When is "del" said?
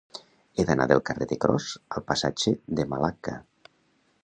0.91-1.01